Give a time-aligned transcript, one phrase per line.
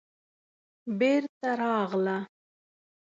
[0.99, 2.17] بېرته راغله.